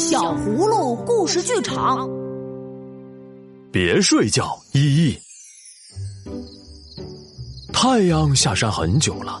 [0.00, 2.08] 小葫芦故事剧场，
[3.70, 5.18] 别睡觉，依依。
[7.70, 9.38] 太阳下山很久了，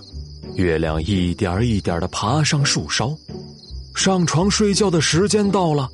[0.56, 3.16] 月亮一点一点的爬上树梢，
[3.94, 5.88] 上床睡觉的时间到了，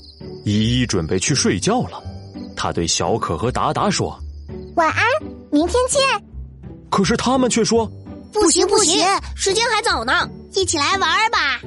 [0.45, 2.03] 依依准备去睡觉了。
[2.57, 4.19] 他对小可和达达说
[4.75, 5.05] ：“晚安，
[5.53, 6.03] 明天见。”
[6.91, 7.89] 可是他们却说
[8.35, 9.01] ：“不行不行，
[9.37, 11.61] 时间还早呢，一起来玩吧。”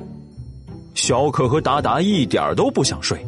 [0.94, 3.26] 小可和达达一点都不想睡，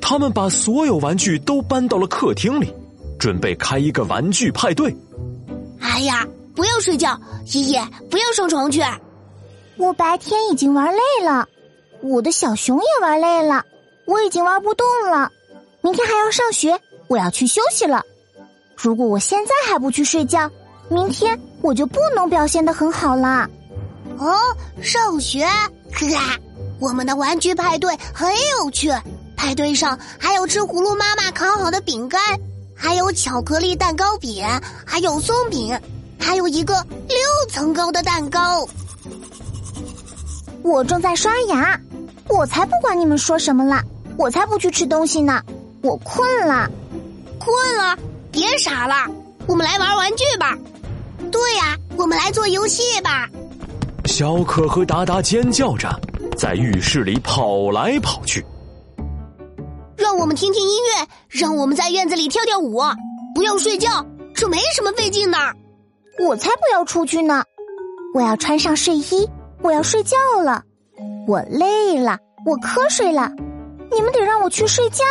[0.00, 2.74] 他们把所有玩具都搬到了客厅里，
[3.18, 4.94] 准备开一个玩具派对。
[5.80, 8.82] 哎呀，不要睡觉，爷爷，不要上床去。
[9.76, 11.46] 我白天已经玩累了，
[12.02, 13.64] 我的小熊也玩累了，
[14.06, 15.30] 我已经玩不动了。
[15.80, 18.02] 明天还要上学，我要去休息了。
[18.76, 20.50] 如果我现在还不去睡觉，
[20.88, 23.48] 明天我就不能表现的很好了。
[24.18, 24.36] 哦，
[24.80, 26.38] 上学，呵呵。
[26.82, 28.28] 我们的玩具派对很
[28.58, 28.92] 有趣，
[29.36, 32.20] 派对上还有吃葫芦妈妈烤好的饼干，
[32.74, 34.44] 还有巧克力蛋糕饼，
[34.84, 35.78] 还有松饼，
[36.18, 37.16] 还有一个六
[37.48, 38.66] 层高的蛋糕。
[40.64, 41.78] 我正在刷牙，
[42.26, 43.80] 我才不管你们说什么了，
[44.18, 45.40] 我才不去吃东西呢，
[45.82, 46.68] 我困了，
[47.38, 47.96] 困了，
[48.32, 49.08] 别傻了，
[49.46, 50.58] 我们来玩玩具吧。
[51.30, 53.28] 对呀，我们来做游戏吧。
[54.06, 55.88] 小可和达达尖叫着。
[56.36, 58.44] 在浴室里跑来跑去，
[59.96, 62.80] 让我们听听音乐，让我们在院子里跳跳舞，
[63.34, 65.38] 不要睡觉，这没什么费劲的。
[66.26, 67.44] 我才不要出去呢！
[68.14, 69.28] 我要穿上睡衣，
[69.62, 70.62] 我要睡觉了。
[71.26, 73.30] 我累了，我瞌睡了，
[73.92, 75.04] 你们得让我去睡觉。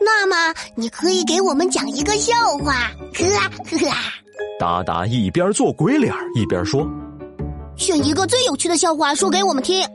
[0.00, 3.24] 那么，你可以给我们讲一个笑话，呵
[3.78, 3.90] 呵。
[4.58, 6.88] 达达一边做鬼脸一边说
[7.76, 9.86] ：“选一个最有趣的笑话说给我们听。”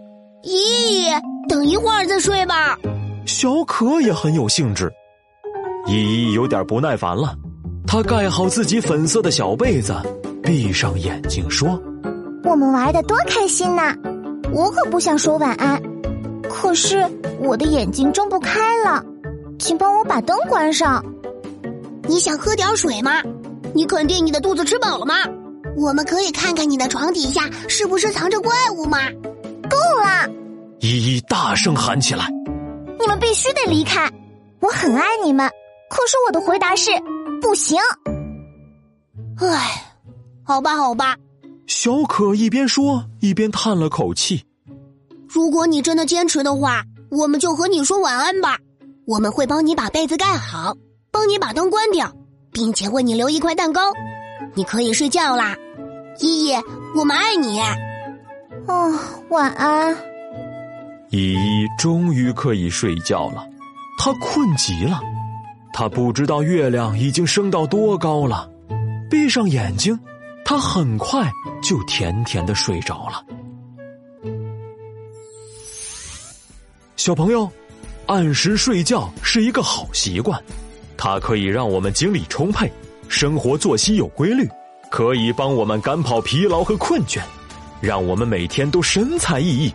[0.43, 1.09] 依依，
[1.47, 2.77] 等一会儿再睡吧。
[3.25, 4.91] 小可也很有兴致。
[5.85, 5.93] 依
[6.29, 7.35] 依有点不耐烦了，
[7.85, 9.93] 她盖好自己粉色的小被子，
[10.43, 11.81] 闭上眼睛说
[12.43, 13.95] ：“我们玩的多开心呐！
[14.51, 15.81] 我可不想说晚安，
[16.49, 17.05] 可是
[17.39, 19.03] 我的眼睛睁不开了，
[19.59, 21.03] 请帮我把灯关上。
[22.07, 23.21] 你想喝点水吗？
[23.73, 25.15] 你肯定你的肚子吃饱了吗？
[25.75, 28.97] 我们可以看看你的床底下是不是藏着怪物吗？”
[30.81, 32.27] 依依大声喊起来
[32.99, 34.09] ：“你们必须得离开！
[34.61, 35.49] 我很爱你们，
[35.89, 36.91] 可是我的回答是
[37.41, 37.77] 不行。”
[39.39, 39.95] 唉，
[40.43, 41.15] 好吧，好吧。
[41.67, 44.43] 小可一边说一边叹了口气。
[45.27, 48.57] 如果你真的坚持的话，我们就和你说晚安吧。
[49.05, 50.75] 我们会帮你把被子盖好，
[51.11, 52.11] 帮你把灯关掉，
[52.51, 53.81] 并且为你留一块蛋糕。
[54.55, 55.55] 你可以睡觉啦，
[56.19, 56.55] 依依，
[56.95, 57.59] 我们爱你。
[58.67, 58.93] 哦，
[59.29, 60.08] 晚安。
[61.11, 63.43] 依依终于可以睡觉了，
[63.97, 65.01] 她困极了。
[65.73, 68.49] 她不知道月亮已经升到多高了。
[69.09, 69.97] 闭上眼睛，
[70.45, 71.31] 她很快
[71.63, 73.25] 就甜甜的睡着了。
[76.95, 77.49] 小朋友，
[78.05, 80.39] 按时睡觉是一个好习惯，
[80.95, 82.71] 它可以让我们精力充沛，
[83.07, 84.47] 生活作息有规律，
[84.91, 87.19] 可以帮我们赶跑疲劳和困倦。
[87.81, 89.73] 让我们每天都神采奕奕。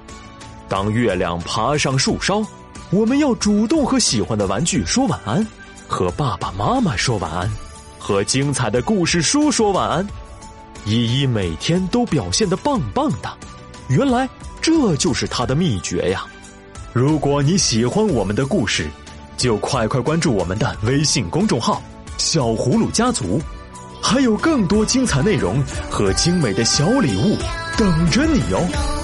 [0.68, 2.44] 当月亮爬上树梢，
[2.90, 5.46] 我们要主动和喜欢的玩具说晚安，
[5.86, 7.50] 和爸爸妈妈说晚安，
[7.98, 10.06] 和精彩的故事书说晚安。
[10.86, 13.30] 依依每天都表现的棒棒的，
[13.88, 14.28] 原来
[14.60, 16.24] 这就是她的秘诀呀！
[16.92, 18.88] 如果你喜欢我们的故事，
[19.36, 21.82] 就快快关注我们的微信公众号
[22.18, 23.40] “小葫芦家族”，
[24.02, 27.36] 还有更多精彩内容和精美的小礼物。
[27.76, 29.03] 等着你哦。